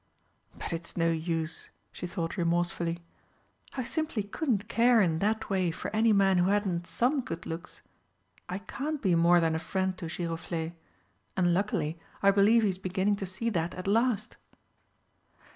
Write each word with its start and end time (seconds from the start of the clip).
"But 0.57 0.73
it's 0.73 0.97
no 0.97 1.11
use," 1.11 1.69
she 1.91 2.07
thought 2.07 2.35
remorsefully, 2.35 3.01
"I 3.75 3.83
simply 3.83 4.23
couldn't 4.23 4.67
care 4.67 4.99
in 4.99 5.19
that 5.19 5.51
way 5.51 5.69
for 5.69 5.95
any 5.95 6.11
man 6.11 6.39
who 6.39 6.49
hadn't 6.49 6.87
some 6.87 7.21
good 7.21 7.45
looks. 7.45 7.83
I 8.49 8.57
can't 8.57 8.99
be 8.99 9.13
more 9.13 9.39
than 9.39 9.53
a 9.53 9.59
friend 9.59 9.95
to 9.99 10.07
Giroflé 10.07 10.73
and, 11.37 11.53
luckily, 11.53 11.99
I 12.23 12.31
believe 12.31 12.63
he's 12.63 12.79
beginning 12.79 13.17
to 13.17 13.27
see 13.27 13.51
that 13.51 13.75
at 13.75 13.85
last!" 13.85 14.37